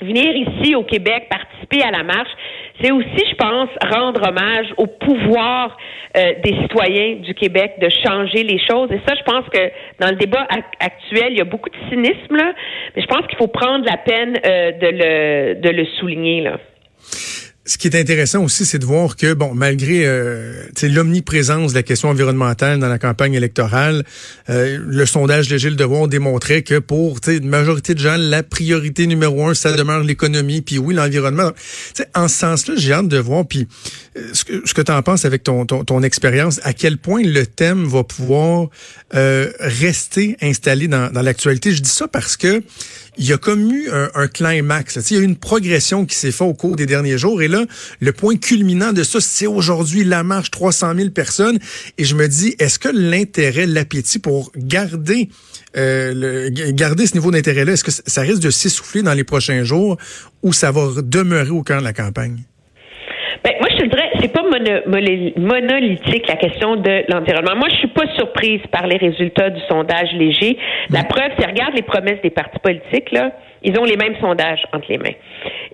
venir 0.00 0.34
ici 0.34 0.74
au 0.74 0.84
Québec 0.84 1.28
participer 1.28 1.82
à 1.82 1.90
la 1.90 2.02
marche, 2.02 2.30
c'est 2.80 2.90
aussi, 2.92 3.24
je 3.28 3.34
pense, 3.34 3.68
rendre 3.92 4.26
hommage 4.26 4.66
au 4.76 4.86
pouvoir 4.86 5.76
euh, 6.16 6.32
des 6.42 6.56
citoyens 6.62 7.16
du 7.16 7.34
Québec 7.34 7.74
de 7.80 7.88
changer 7.88 8.42
les 8.42 8.58
choses. 8.58 8.90
Et 8.90 9.00
ça, 9.06 9.14
je 9.14 9.22
pense 9.22 9.46
que 9.52 9.70
dans 9.98 10.10
le 10.10 10.16
débat 10.16 10.46
actuel, 10.80 11.32
il 11.32 11.38
y 11.38 11.40
a 11.40 11.44
beaucoup 11.44 11.68
de 11.68 11.76
cynisme, 11.90 12.36
là, 12.36 12.52
mais 12.96 13.02
je 13.02 13.06
pense 13.06 13.26
qu'il 13.26 13.36
faut 13.36 13.48
prendre 13.48 13.84
la 13.84 13.98
peine 13.98 14.38
euh, 14.44 14.72
de, 14.72 14.86
le, 14.86 15.54
de 15.60 15.68
le 15.70 15.84
souligner. 15.98 16.40
Là 16.40 16.56
ce 17.70 17.78
qui 17.78 17.86
est 17.86 17.94
intéressant 17.94 18.42
aussi, 18.42 18.66
c'est 18.66 18.80
de 18.80 18.84
voir 18.84 19.14
que, 19.14 19.32
bon, 19.32 19.54
malgré 19.54 20.04
euh, 20.04 20.64
l'omniprésence 20.82 21.70
de 21.70 21.76
la 21.76 21.84
question 21.84 22.08
environnementale 22.08 22.80
dans 22.80 22.88
la 22.88 22.98
campagne 22.98 23.34
électorale, 23.34 24.02
euh, 24.48 24.76
le 24.84 25.06
sondage 25.06 25.46
de 25.46 25.56
Gilles 25.56 25.76
Devoir 25.76 26.08
démontrait 26.08 26.62
que 26.62 26.80
pour 26.80 27.20
une 27.28 27.48
majorité 27.48 27.94
de 27.94 28.00
gens, 28.00 28.16
la 28.18 28.42
priorité 28.42 29.06
numéro 29.06 29.46
un, 29.46 29.54
ça 29.54 29.70
demeure 29.70 30.02
l'économie, 30.02 30.62
puis 30.62 30.78
oui, 30.78 30.96
l'environnement. 30.96 31.52
En 32.16 32.26
ce 32.26 32.38
sens-là, 32.38 32.74
j'ai 32.76 32.92
hâte 32.92 33.06
de 33.06 33.18
voir, 33.18 33.46
puis 33.46 33.68
ce 34.32 34.44
que, 34.44 34.66
ce 34.66 34.74
que 34.74 34.82
tu 34.82 34.90
en 34.90 35.02
penses 35.02 35.24
avec 35.24 35.44
ton, 35.44 35.66
ton, 35.66 35.84
ton, 35.84 36.02
expérience, 36.02 36.60
à 36.64 36.72
quel 36.72 36.98
point 36.98 37.22
le 37.22 37.46
thème 37.46 37.84
va 37.84 38.02
pouvoir 38.02 38.68
euh, 39.14 39.52
rester 39.60 40.36
installé 40.42 40.88
dans, 40.88 41.12
dans 41.12 41.22
l'actualité? 41.22 41.72
Je 41.72 41.80
dis 41.80 41.90
ça 41.90 42.08
parce 42.08 42.36
que 42.36 42.62
il 43.18 43.26
y 43.26 43.32
a 43.32 43.38
comme 43.38 43.70
eu 43.70 43.88
un, 43.90 44.10
un 44.14 44.28
climax. 44.28 44.98
Il 45.10 45.16
y 45.16 45.20
a 45.20 45.22
eu 45.22 45.24
une 45.24 45.36
progression 45.36 46.06
qui 46.06 46.16
s'est 46.16 46.32
faite 46.32 46.46
au 46.48 46.54
cours 46.54 46.76
des 46.76 46.86
derniers 46.86 47.18
jours. 47.18 47.42
Et 47.42 47.48
là, 47.48 47.66
le 48.00 48.12
point 48.12 48.36
culminant 48.36 48.92
de 48.92 49.02
ça, 49.02 49.20
c'est 49.20 49.46
aujourd'hui 49.46 50.04
la 50.04 50.22
marche 50.22 50.50
300 50.50 50.94
000 50.96 51.10
personnes. 51.10 51.58
Et 51.98 52.04
je 52.04 52.14
me 52.14 52.28
dis, 52.28 52.56
est-ce 52.58 52.78
que 52.78 52.88
l'intérêt, 52.88 53.66
l'appétit 53.66 54.18
pour 54.18 54.50
garder 54.56 55.28
euh, 55.76 56.12
le, 56.14 56.72
garder 56.72 57.06
ce 57.06 57.14
niveau 57.14 57.30
d'intérêt-là, 57.30 57.72
est-ce 57.72 57.84
que 57.84 57.92
ça 57.92 58.22
risque 58.22 58.42
de 58.42 58.50
s'essouffler 58.50 59.02
dans 59.02 59.14
les 59.14 59.24
prochains 59.24 59.62
jours 59.64 59.96
ou 60.42 60.52
ça 60.52 60.72
va 60.72 60.88
demeurer 61.02 61.50
au 61.50 61.62
cœur 61.62 61.80
de 61.80 61.84
la 61.84 61.92
campagne? 61.92 62.42
Ben, 63.42 63.54
moi, 63.58 63.68
je 63.70 63.76
te 63.78 63.86
dirais, 63.86 64.10
c'est 64.20 64.32
pas 64.32 64.42
monolithique 64.42 66.28
la 66.28 66.36
question 66.36 66.76
de 66.76 67.04
l'environnement. 67.10 67.56
Moi, 67.56 67.68
je 67.70 67.76
suis 67.76 67.88
pas 67.88 68.06
surprise 68.16 68.60
par 68.70 68.86
les 68.86 68.98
résultats 68.98 69.48
du 69.48 69.60
sondage 69.68 70.12
léger. 70.12 70.58
La 70.90 71.04
preuve, 71.04 71.30
c'est 71.38 71.46
regarde 71.46 71.74
les 71.74 71.82
promesses 71.82 72.20
des 72.22 72.30
partis 72.30 72.58
politiques 72.58 73.10
là. 73.12 73.32
Ils 73.62 73.78
ont 73.78 73.84
les 73.84 73.96
mêmes 73.96 74.16
sondages 74.20 74.62
entre 74.72 74.86
les 74.88 74.98
mains. 74.98 75.16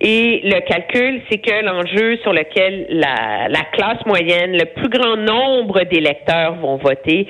Et 0.00 0.40
le 0.44 0.60
calcul, 0.66 1.22
c'est 1.30 1.38
que 1.38 1.64
l'enjeu 1.64 2.16
sur 2.18 2.32
lequel 2.32 2.86
la, 2.90 3.48
la 3.48 3.62
classe 3.72 4.04
moyenne, 4.06 4.52
le 4.52 4.64
plus 4.74 4.88
grand 4.88 5.16
nombre 5.16 5.82
d'électeurs 5.84 6.54
vont 6.56 6.76
voter, 6.76 7.28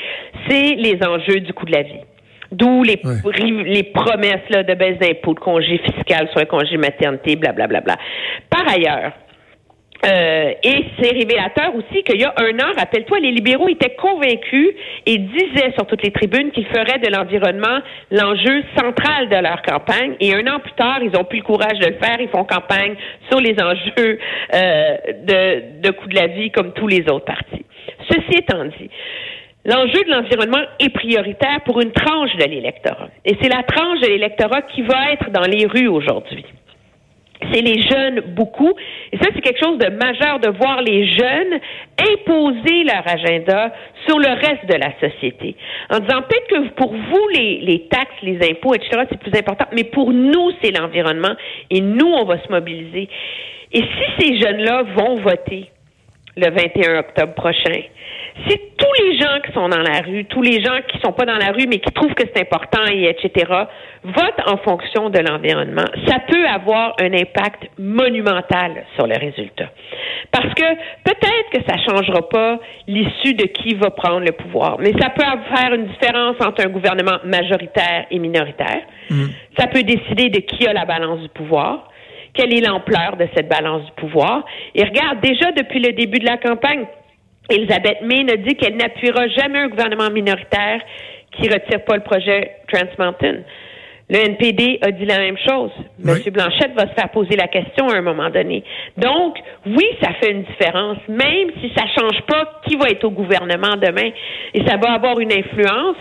c'est 0.48 0.74
les 0.76 0.98
enjeux 1.06 1.40
du 1.40 1.52
coût 1.52 1.66
de 1.66 1.72
la 1.72 1.82
vie. 1.82 2.00
D'où 2.52 2.82
les, 2.84 3.00
les 3.64 3.82
promesses 3.82 4.48
là, 4.50 4.62
de 4.62 4.74
baisse 4.74 4.98
d'impôts, 4.98 5.34
de 5.34 5.40
congés 5.40 5.78
fiscal 5.78 6.28
sur 6.30 6.40
le 6.40 6.46
congé 6.46 6.76
maternité, 6.76 7.36
blablabla. 7.36 7.80
Bla, 7.80 7.96
bla, 7.96 7.96
bla. 7.96 8.64
Par 8.64 8.72
ailleurs, 8.72 9.12
euh, 10.06 10.52
et 10.62 10.84
c'est 10.98 11.10
révélateur 11.10 11.74
aussi 11.74 12.02
qu'il 12.04 12.20
y 12.20 12.24
a 12.24 12.34
un 12.36 12.58
an, 12.60 12.72
rappelle-toi, 12.76 13.18
les 13.18 13.32
libéraux 13.32 13.68
étaient 13.68 13.96
convaincus 13.96 14.74
et 15.04 15.18
disaient 15.18 15.72
sur 15.76 15.86
toutes 15.86 16.02
les 16.02 16.12
tribunes 16.12 16.52
qu'ils 16.52 16.66
feraient 16.66 16.98
de 16.98 17.10
l'environnement 17.10 17.80
l'enjeu 18.10 18.62
central 18.76 19.28
de 19.28 19.42
leur 19.42 19.62
campagne. 19.62 20.14
Et 20.20 20.34
un 20.34 20.46
an 20.46 20.60
plus 20.60 20.72
tard, 20.72 21.00
ils 21.02 21.16
ont 21.18 21.24
plus 21.24 21.38
le 21.38 21.44
courage 21.44 21.78
de 21.78 21.86
le 21.86 21.94
faire. 21.94 22.20
Ils 22.20 22.28
font 22.28 22.44
campagne 22.44 22.94
sur 23.30 23.40
les 23.40 23.56
enjeux 23.60 24.18
euh, 24.54 24.96
de, 25.24 25.80
de 25.82 25.90
coût 25.90 26.08
de 26.08 26.14
la 26.14 26.28
vie 26.28 26.50
comme 26.50 26.72
tous 26.72 26.86
les 26.86 27.00
autres 27.10 27.24
partis. 27.24 27.64
Ceci 28.08 28.38
étant 28.38 28.64
dit, 28.64 28.90
L'enjeu 29.64 30.04
de 30.04 30.10
l'environnement 30.12 30.62
est 30.78 30.90
prioritaire 30.90 31.60
pour 31.64 31.80
une 31.80 31.90
tranche 31.90 32.36
de 32.36 32.44
l'électorat. 32.44 33.08
Et 33.24 33.36
c'est 33.42 33.48
la 33.48 33.64
tranche 33.64 33.98
de 34.00 34.06
l'électorat 34.06 34.62
qui 34.62 34.82
va 34.82 35.10
être 35.10 35.30
dans 35.32 35.42
les 35.42 35.66
rues 35.66 35.88
aujourd'hui 35.88 36.44
c'est 37.52 37.60
les 37.60 37.82
jeunes 37.82 38.20
beaucoup. 38.34 38.72
Et 39.12 39.18
ça, 39.18 39.28
c'est 39.34 39.40
quelque 39.40 39.62
chose 39.62 39.78
de 39.78 39.88
majeur 39.88 40.38
de 40.40 40.48
voir 40.50 40.82
les 40.82 41.06
jeunes 41.06 41.60
imposer 41.98 42.84
leur 42.84 43.06
agenda 43.06 43.72
sur 44.06 44.18
le 44.18 44.28
reste 44.28 44.66
de 44.66 44.74
la 44.74 44.92
société. 45.00 45.56
En 45.90 45.98
disant 45.98 46.22
peut-être 46.22 46.48
que 46.48 46.68
pour 46.74 46.92
vous, 46.92 47.28
les, 47.34 47.58
les 47.60 47.80
taxes, 47.88 48.22
les 48.22 48.38
impôts, 48.50 48.74
etc., 48.74 49.02
c'est 49.10 49.18
plus 49.18 49.36
important, 49.38 49.66
mais 49.72 49.84
pour 49.84 50.12
nous, 50.12 50.50
c'est 50.62 50.76
l'environnement 50.78 51.34
et 51.70 51.80
nous, 51.80 52.06
on 52.06 52.24
va 52.24 52.42
se 52.42 52.50
mobiliser. 52.50 53.08
Et 53.72 53.80
si 53.80 54.04
ces 54.18 54.40
jeunes-là 54.40 54.84
vont 54.96 55.16
voter 55.16 55.70
le 56.36 56.50
21 56.50 56.98
octobre 56.98 57.34
prochain, 57.34 57.80
si 58.44 58.58
tous 58.76 59.02
les 59.04 59.18
gens 59.18 59.40
qui 59.44 59.52
sont 59.52 59.68
dans 59.68 59.82
la 59.82 60.00
rue, 60.00 60.24
tous 60.26 60.42
les 60.42 60.62
gens 60.62 60.78
qui 60.88 60.98
sont 61.00 61.12
pas 61.12 61.24
dans 61.24 61.38
la 61.38 61.52
rue 61.52 61.66
mais 61.66 61.78
qui 61.78 61.92
trouvent 61.92 62.14
que 62.14 62.24
c'est 62.34 62.42
important 62.42 62.84
et 62.90 63.08
etc. 63.08 63.50
votent 64.04 64.46
en 64.46 64.58
fonction 64.58 65.08
de 65.08 65.18
l'environnement, 65.18 65.86
ça 66.06 66.18
peut 66.28 66.46
avoir 66.46 66.94
un 67.00 67.12
impact 67.12 67.68
monumental 67.78 68.84
sur 68.94 69.06
le 69.06 69.18
résultat. 69.18 69.70
Parce 70.30 70.52
que 70.54 70.74
peut-être 71.04 71.50
que 71.52 71.60
ça 71.66 71.76
changera 71.78 72.28
pas 72.28 72.58
l'issue 72.86 73.34
de 73.34 73.44
qui 73.44 73.74
va 73.74 73.90
prendre 73.90 74.20
le 74.20 74.32
pouvoir, 74.32 74.76
mais 74.78 74.92
ça 75.00 75.10
peut 75.10 75.24
faire 75.54 75.72
une 75.72 75.86
différence 75.86 76.36
entre 76.40 76.66
un 76.66 76.68
gouvernement 76.68 77.18
majoritaire 77.24 78.06
et 78.10 78.18
minoritaire. 78.18 78.82
Mm. 79.10 79.26
Ça 79.58 79.66
peut 79.68 79.82
décider 79.82 80.28
de 80.28 80.40
qui 80.40 80.66
a 80.66 80.72
la 80.72 80.84
balance 80.84 81.20
du 81.20 81.28
pouvoir 81.30 81.88
quelle 82.34 82.52
est 82.52 82.60
l'ampleur 82.60 83.16
de 83.16 83.26
cette 83.34 83.48
balance 83.48 83.86
du 83.86 83.92
pouvoir. 83.92 84.44
Et 84.74 84.84
regarde, 84.84 85.20
déjà 85.20 85.52
depuis 85.52 85.80
le 85.80 85.92
début 85.92 86.18
de 86.18 86.26
la 86.26 86.36
campagne, 86.36 86.84
Elisabeth 87.48 88.02
May 88.02 88.30
a 88.30 88.36
dit 88.36 88.56
qu'elle 88.56 88.76
n'appuiera 88.76 89.28
jamais 89.28 89.60
un 89.60 89.68
gouvernement 89.68 90.10
minoritaire 90.10 90.80
qui 91.32 91.48
retire 91.48 91.84
pas 91.84 91.96
le 91.96 92.02
projet 92.02 92.56
Trans 92.72 92.88
Mountain. 92.98 93.42
Le 94.08 94.18
NPD 94.18 94.78
a 94.82 94.92
dit 94.92 95.04
la 95.04 95.18
même 95.18 95.36
chose. 95.36 95.72
Monsieur 95.98 96.30
Blanchette 96.30 96.74
va 96.74 96.86
se 96.86 96.94
faire 96.94 97.10
poser 97.10 97.34
la 97.34 97.48
question 97.48 97.88
à 97.88 97.96
un 97.96 98.02
moment 98.02 98.30
donné. 98.30 98.62
Donc, 98.96 99.36
oui, 99.66 99.84
ça 100.00 100.10
fait 100.20 100.30
une 100.30 100.44
différence, 100.44 100.98
même 101.08 101.50
si 101.60 101.72
ça 101.76 101.86
change 101.88 102.22
pas 102.28 102.60
qui 102.64 102.76
va 102.76 102.88
être 102.88 103.02
au 103.02 103.10
gouvernement 103.10 103.74
demain. 103.76 104.10
Et 104.54 104.64
ça 104.64 104.76
va 104.76 104.92
avoir 104.92 105.18
une 105.18 105.32
influence 105.32 105.96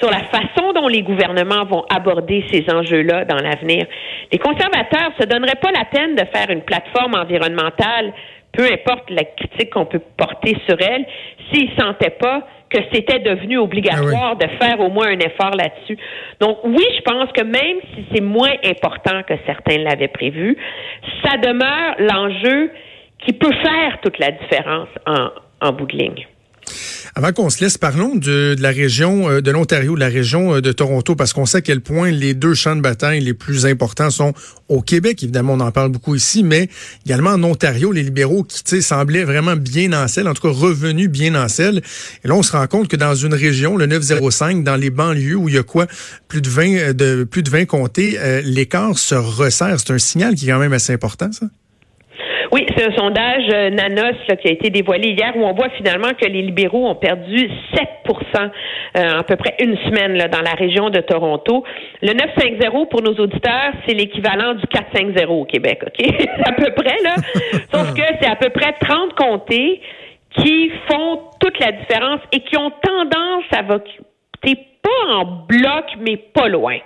sur 0.00 0.10
la 0.10 0.24
façon 0.24 0.72
dont 0.72 0.88
les 0.88 1.02
gouvernements 1.02 1.64
vont 1.64 1.84
aborder 1.94 2.44
ces 2.50 2.64
enjeux-là 2.68 3.24
dans 3.24 3.36
l'avenir. 3.36 3.86
Les 4.32 4.38
conservateurs 4.38 5.12
se 5.20 5.26
donneraient 5.26 5.60
pas 5.62 5.70
la 5.70 5.84
peine 5.84 6.16
de 6.16 6.24
faire 6.34 6.50
une 6.50 6.62
plateforme 6.62 7.14
environnementale 7.14 8.12
peu 8.56 8.64
importe 8.64 9.10
la 9.10 9.24
critique 9.24 9.70
qu'on 9.70 9.86
peut 9.86 10.00
porter 10.16 10.56
sur 10.68 10.76
elle, 10.80 11.04
s'ils 11.52 11.70
sentaient 11.78 12.16
pas 12.18 12.46
que 12.70 12.80
c'était 12.92 13.20
devenu 13.20 13.58
obligatoire 13.58 14.36
ah 14.40 14.46
de 14.46 14.50
faire 14.58 14.80
au 14.80 14.88
moins 14.88 15.06
un 15.06 15.18
effort 15.18 15.54
là-dessus. 15.56 15.96
Donc 16.40 16.58
oui, 16.64 16.84
je 16.96 17.02
pense 17.02 17.30
que 17.32 17.42
même 17.42 17.78
si 17.94 18.04
c'est 18.12 18.20
moins 18.20 18.54
important 18.64 19.22
que 19.22 19.34
certains 19.46 19.78
l'avaient 19.78 20.08
prévu, 20.08 20.56
ça 21.22 21.36
demeure 21.36 21.94
l'enjeu 21.98 22.72
qui 23.18 23.32
peut 23.32 23.54
faire 23.62 24.00
toute 24.02 24.18
la 24.18 24.32
différence 24.32 24.88
en, 25.06 25.28
en 25.60 25.72
bout 25.72 25.86
de 25.86 25.96
ligne. 25.96 26.26
Avant 27.16 27.32
qu'on 27.32 27.48
se 27.48 27.62
laisse, 27.62 27.78
parlons 27.78 28.16
de, 28.16 28.56
la 28.58 28.70
région 28.70 29.30
euh, 29.30 29.40
de 29.40 29.52
l'Ontario, 29.52 29.94
de 29.94 30.00
la 30.00 30.08
région 30.08 30.56
euh, 30.56 30.60
de 30.60 30.72
Toronto, 30.72 31.14
parce 31.14 31.32
qu'on 31.32 31.46
sait 31.46 31.58
à 31.58 31.60
quel 31.60 31.80
point 31.80 32.10
les 32.10 32.34
deux 32.34 32.54
champs 32.54 32.74
de 32.74 32.80
bataille 32.80 33.20
les 33.20 33.34
plus 33.34 33.66
importants 33.66 34.10
sont 34.10 34.34
au 34.68 34.82
Québec. 34.82 35.22
Évidemment, 35.22 35.52
on 35.52 35.60
en 35.60 35.70
parle 35.70 35.92
beaucoup 35.92 36.16
ici, 36.16 36.42
mais 36.42 36.68
également 37.06 37.30
en 37.30 37.44
Ontario, 37.44 37.92
les 37.92 38.02
libéraux 38.02 38.42
qui 38.42 38.82
semblaient 38.82 39.22
vraiment 39.22 39.54
bien 39.54 39.92
en 39.92 40.08
selle, 40.08 40.26
en 40.26 40.34
tout 40.34 40.42
cas 40.42 40.52
revenus 40.52 41.08
bien 41.08 41.36
en 41.36 41.46
selle. 41.46 41.82
Et 42.24 42.28
là, 42.28 42.34
on 42.34 42.42
se 42.42 42.50
rend 42.50 42.66
compte 42.66 42.88
que 42.88 42.96
dans 42.96 43.14
une 43.14 43.34
région, 43.34 43.76
le 43.76 43.86
905, 43.86 44.64
dans 44.64 44.76
les 44.76 44.90
banlieues 44.90 45.36
où 45.36 45.48
il 45.48 45.54
y 45.54 45.58
a 45.58 45.62
quoi, 45.62 45.86
plus 46.26 46.40
de 46.40 46.48
20, 46.48 46.74
euh, 46.74 46.92
de, 46.94 47.22
plus 47.22 47.44
de 47.44 47.50
20 47.50 47.66
comtés, 47.66 48.18
l'écart 48.42 48.98
se 48.98 49.14
resserre. 49.14 49.78
C'est 49.78 49.92
un 49.92 49.98
signal 49.98 50.34
qui 50.34 50.48
est 50.48 50.52
quand 50.52 50.58
même 50.58 50.72
assez 50.72 50.92
important, 50.92 51.30
ça? 51.30 51.46
Oui, 52.54 52.64
c'est 52.76 52.84
un 52.84 52.96
sondage 52.96 53.48
euh, 53.52 53.70
Nanos 53.70 54.14
qui 54.40 54.46
a 54.46 54.52
été 54.52 54.70
dévoilé 54.70 55.08
hier 55.08 55.32
où 55.34 55.44
on 55.44 55.54
voit 55.54 55.70
finalement 55.70 56.10
que 56.16 56.24
les 56.24 56.40
libéraux 56.40 56.86
ont 56.86 56.94
perdu 56.94 57.50
7% 57.74 58.12
euh, 58.96 59.18
à 59.18 59.24
peu 59.24 59.34
près 59.34 59.56
une 59.58 59.76
semaine 59.78 60.16
dans 60.30 60.40
la 60.40 60.52
région 60.52 60.88
de 60.88 61.00
Toronto. 61.00 61.64
Le 62.00 62.12
950 62.12 62.90
pour 62.90 63.02
nos 63.02 63.14
auditeurs, 63.14 63.72
c'est 63.84 63.94
l'équivalent 63.94 64.54
du 64.54 64.64
450 64.68 65.28
au 65.30 65.44
Québec, 65.46 65.80
OK? 65.84 66.06
à 66.46 66.52
peu 66.52 66.70
près, 66.76 66.96
là. 67.02 67.16
Sauf 67.72 67.92
que 67.92 68.04
c'est 68.20 68.30
à 68.30 68.36
peu 68.36 68.50
près 68.50 68.72
30 68.80 69.14
comtés 69.14 69.80
qui 70.38 70.70
font 70.88 71.22
toute 71.40 71.58
la 71.58 71.72
différence 71.72 72.20
et 72.30 72.38
qui 72.38 72.56
ont 72.56 72.70
tendance 72.70 73.44
à 73.50 73.62
voter 73.62 74.54
pas 74.84 75.14
en 75.14 75.24
bloc, 75.24 75.86
mais 76.00 76.18
pas 76.18 76.48
loin. 76.48 76.76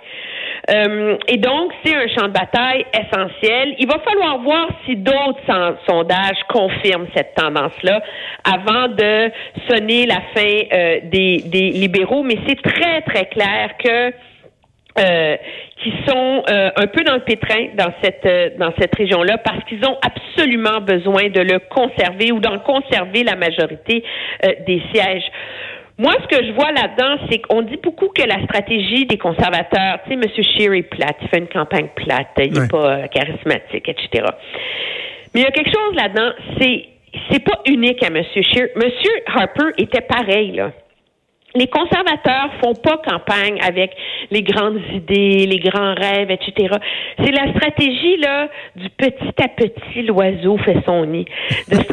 Euh, 0.69 1.17
et 1.27 1.37
donc, 1.37 1.71
c'est 1.83 1.95
un 1.95 2.07
champ 2.07 2.27
de 2.27 2.33
bataille 2.33 2.85
essentiel. 2.93 3.75
Il 3.79 3.87
va 3.87 3.99
falloir 3.99 4.39
voir 4.39 4.67
si 4.85 4.95
d'autres 4.95 5.77
sondages 5.87 6.39
confirment 6.49 7.07
cette 7.15 7.33
tendance-là 7.35 8.01
avant 8.43 8.87
de 8.89 9.31
sonner 9.69 10.05
la 10.05 10.21
fin 10.35 10.57
euh, 10.71 10.99
des, 11.03 11.71
libéraux. 11.73 12.23
Mais 12.23 12.37
c'est 12.47 12.61
très, 12.61 13.01
très 13.01 13.25
clair 13.25 13.71
que 13.83 14.13
euh, 14.97 15.37
qui 15.81 15.93
sont 16.07 16.43
euh, 16.49 16.71
un 16.75 16.87
peu 16.87 17.03
dans 17.03 17.13
le 17.13 17.21
pétrin 17.21 17.67
dans 17.77 17.93
cette 18.03 18.57
dans 18.57 18.73
cette 18.77 18.93
région-là 18.95 19.37
parce 19.37 19.63
qu'ils 19.65 19.85
ont 19.85 19.97
absolument 20.01 20.81
besoin 20.81 21.29
de 21.29 21.39
le 21.39 21.59
conserver 21.59 22.33
ou 22.33 22.39
d'en 22.39 22.59
conserver 22.59 23.23
la 23.23 23.35
majorité 23.35 24.03
des 24.67 24.81
sièges. 24.91 25.23
Moi, 25.99 26.13
ce 26.23 26.27
que 26.33 26.45
je 26.45 26.53
vois 26.53 26.71
là-dedans, 26.71 27.21
c'est 27.29 27.39
qu'on 27.39 27.61
dit 27.61 27.75
beaucoup 27.75 28.07
que 28.07 28.23
la 28.23 28.41
stratégie 28.45 29.05
des 29.05 29.17
conservateurs, 29.17 29.99
tu 30.07 30.11
sais, 30.11 30.13
M. 30.13 30.43
Scheer 30.43 30.73
est 30.73 30.83
plate, 30.83 31.17
il 31.21 31.27
fait 31.27 31.39
une 31.39 31.49
campagne 31.49 31.89
plate, 31.93 32.29
il 32.37 32.53
n'est 32.53 32.69
pas 32.69 32.99
euh, 32.99 33.07
charismatique, 33.07 33.89
etc. 33.89 34.23
Mais 35.33 35.41
il 35.41 35.43
y 35.43 35.45
a 35.45 35.51
quelque 35.51 35.71
chose 35.71 35.95
là-dedans, 35.95 36.31
c'est 36.57 36.85
c'est 37.29 37.43
pas 37.43 37.59
unique 37.65 38.01
à 38.01 38.07
M. 38.07 38.23
Scheer. 38.33 38.69
M. 38.75 38.89
Harper 39.27 39.73
était 39.77 39.99
pareil, 39.99 40.53
là 40.53 40.71
les 41.55 41.67
conservateurs 41.67 42.51
font 42.63 42.75
pas 42.75 42.97
campagne 42.97 43.59
avec 43.61 43.91
les 44.29 44.43
grandes 44.43 44.81
idées, 44.93 45.47
les 45.47 45.59
grands 45.59 45.95
rêves, 45.95 46.29
etc. 46.29 46.75
C'est 47.23 47.31
la 47.31 47.51
stratégie 47.53 48.17
là 48.17 48.49
du 48.75 48.89
petit 48.89 49.43
à 49.43 49.47
petit 49.47 50.03
l'oiseau 50.03 50.57
fait 50.57 50.77
son 50.85 51.05
nid. 51.05 51.25
De 51.69 51.77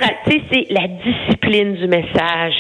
c'est 0.52 0.66
la 0.70 0.88
discipline 0.88 1.75
du 1.75 1.86
message, 1.86 2.54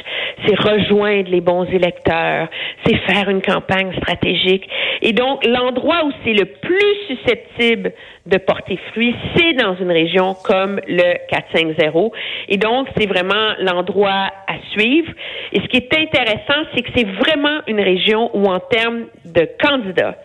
c'est 0.46 0.58
rejoindre 0.58 1.30
les 1.30 1.40
bons 1.40 1.64
électeurs, 1.64 2.48
c'est 2.84 2.96
faire 2.98 3.28
une 3.28 3.42
campagne 3.42 3.92
stratégique. 3.98 4.68
Et 5.02 5.12
donc 5.12 5.44
l'endroit 5.44 6.04
où 6.06 6.12
c'est 6.24 6.32
le 6.32 6.46
plus 6.46 6.94
susceptible 7.08 7.92
de 8.26 8.38
porter 8.38 8.78
fruit, 8.90 9.14
c'est 9.36 9.52
dans 9.52 9.76
une 9.76 9.90
région 9.90 10.34
comme 10.44 10.80
le 10.88 11.14
450. 11.28 12.12
Et 12.48 12.56
donc 12.56 12.88
c'est 12.96 13.06
vraiment 13.06 13.54
l'endroit 13.60 14.30
à 14.48 14.54
suivre. 14.72 15.12
Et 15.52 15.60
ce 15.60 15.66
qui 15.66 15.76
est 15.76 15.94
intéressant, 15.94 16.66
c'est 16.74 16.85
que 16.86 16.92
c'est 16.96 17.06
vraiment 17.06 17.60
une 17.66 17.80
région 17.80 18.30
où, 18.34 18.46
en 18.46 18.60
termes 18.60 19.06
de 19.24 19.48
candidats, 19.60 20.16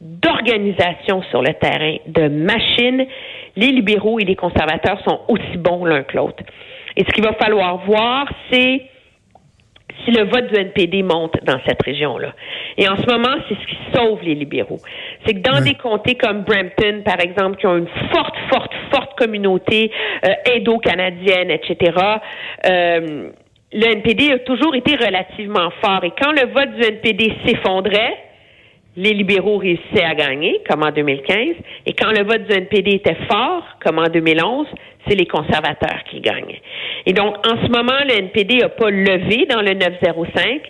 d'organisation 0.00 1.22
sur 1.30 1.42
le 1.42 1.54
terrain, 1.54 1.96
de 2.06 2.28
machines, 2.28 3.06
les 3.56 3.68
libéraux 3.68 4.18
et 4.18 4.24
les 4.24 4.36
conservateurs 4.36 5.00
sont 5.04 5.20
aussi 5.28 5.56
bons 5.56 5.84
l'un 5.84 6.02
que 6.02 6.16
l'autre. 6.16 6.42
Et 6.96 7.04
ce 7.04 7.12
qu'il 7.12 7.24
va 7.24 7.32
falloir 7.34 7.78
voir, 7.86 8.28
c'est 8.50 8.82
si 10.04 10.10
le 10.10 10.24
vote 10.24 10.52
du 10.52 10.60
NPD 10.60 11.02
monte 11.02 11.36
dans 11.44 11.58
cette 11.66 11.82
région-là. 11.82 12.34
Et 12.76 12.88
en 12.88 12.96
ce 12.96 13.06
moment, 13.06 13.34
c'est 13.48 13.54
ce 13.54 13.66
qui 13.66 13.78
sauve 13.94 14.22
les 14.22 14.34
libéraux. 14.34 14.78
C'est 15.24 15.34
que 15.34 15.40
dans 15.40 15.60
des 15.60 15.74
comtés 15.74 16.14
comme 16.16 16.42
Brampton, 16.42 17.02
par 17.04 17.20
exemple, 17.20 17.56
qui 17.56 17.66
ont 17.66 17.76
une 17.76 17.88
forte, 18.12 18.36
forte, 18.50 18.72
forte 18.92 19.18
communauté 19.18 19.90
euh, 20.24 20.54
indo-canadienne, 20.54 21.50
etc., 21.50 21.96
euh, 22.68 23.30
le 23.72 23.84
NPD 23.84 24.32
a 24.32 24.38
toujours 24.40 24.74
été 24.74 24.96
relativement 24.96 25.70
fort. 25.82 26.04
Et 26.04 26.12
quand 26.20 26.32
le 26.32 26.46
vote 26.52 26.76
du 26.76 26.82
NPD 26.82 27.32
s'effondrait, 27.44 28.16
les 28.96 29.12
libéraux 29.12 29.58
réussissaient 29.58 30.04
à 30.04 30.14
gagner, 30.14 30.60
comme 30.68 30.82
en 30.82 30.90
2015. 30.90 31.56
Et 31.84 31.92
quand 31.92 32.12
le 32.12 32.24
vote 32.24 32.46
du 32.46 32.54
NPD 32.54 32.92
était 32.92 33.16
fort, 33.28 33.64
comme 33.84 33.98
en 33.98 34.08
2011, 34.08 34.66
c'est 35.06 35.14
les 35.14 35.26
conservateurs 35.26 36.02
qui 36.10 36.20
gagnent. 36.20 36.58
Et 37.04 37.12
donc, 37.12 37.36
en 37.46 37.62
ce 37.62 37.70
moment, 37.70 37.98
le 38.08 38.18
NPD 38.18 38.58
n'a 38.58 38.68
pas 38.70 38.90
levé 38.90 39.46
dans 39.46 39.60
le 39.60 39.74
905. 39.74 40.62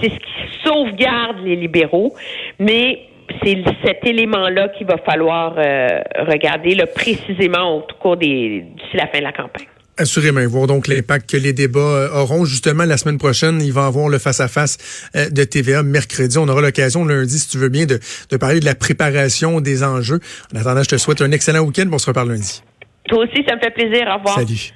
C'est 0.00 0.10
ce 0.10 0.16
qui 0.16 0.58
sauvegarde 0.64 1.44
les 1.44 1.56
libéraux. 1.56 2.14
Mais 2.58 3.00
c'est 3.42 3.62
cet 3.84 4.06
élément-là 4.06 4.68
qu'il 4.70 4.86
va 4.86 4.98
falloir 4.98 5.54
euh, 5.58 6.00
regarder 6.26 6.74
là, 6.74 6.86
précisément 6.86 7.76
au 7.76 7.82
cours 8.00 8.16
des, 8.16 8.64
d'ici 8.66 8.96
la 8.96 9.06
fin 9.06 9.18
de 9.18 9.24
la 9.24 9.32
campagne. 9.32 9.66
Assurément, 9.96 10.44
voir 10.48 10.66
donc 10.66 10.88
l'impact 10.88 11.30
que 11.30 11.36
les 11.36 11.52
débats 11.52 11.78
euh, 11.78 12.10
auront. 12.10 12.44
Justement, 12.44 12.84
la 12.84 12.96
semaine 12.96 13.18
prochaine, 13.18 13.60
il 13.62 13.72
va 13.72 13.86
avoir 13.86 14.08
le 14.08 14.18
face-à-face 14.18 14.78
euh, 15.14 15.30
de 15.30 15.44
TVA 15.44 15.84
mercredi. 15.84 16.36
On 16.36 16.48
aura 16.48 16.62
l'occasion 16.62 17.04
lundi, 17.04 17.38
si 17.38 17.48
tu 17.48 17.58
veux 17.58 17.68
bien, 17.68 17.86
de, 17.86 18.00
de 18.30 18.36
parler 18.36 18.58
de 18.58 18.64
la 18.64 18.74
préparation 18.74 19.60
des 19.60 19.84
enjeux. 19.84 20.18
En 20.52 20.60
attendant, 20.60 20.82
je 20.82 20.88
te 20.88 20.96
souhaite 20.96 21.22
un 21.22 21.30
excellent 21.30 21.60
week-end. 21.60 21.88
On 21.92 21.98
se 21.98 22.06
reparle 22.06 22.30
lundi. 22.30 22.62
Toi 23.08 23.24
aussi, 23.24 23.44
ça 23.46 23.54
me 23.54 23.60
fait 23.60 23.70
plaisir. 23.70 24.08
Au 24.08 24.18
revoir. 24.18 24.34
Salut. 24.34 24.72